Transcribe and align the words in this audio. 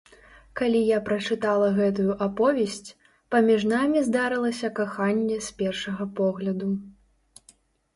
Калі 0.61 0.79
я 0.91 0.99
прачытала 1.09 1.67
гэтую 1.75 2.15
аповесць, 2.27 2.95
паміж 3.37 3.69
намі 3.75 3.99
здарылася 4.11 4.75
каханне 4.83 5.37
з 5.51 5.59
першага 5.65 6.13
погляду. 6.23 6.77